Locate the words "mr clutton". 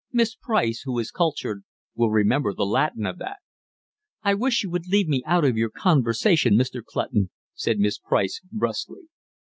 6.55-7.29